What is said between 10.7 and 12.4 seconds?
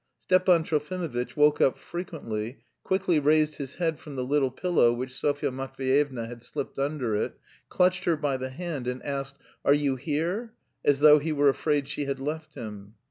as though he were afraid she had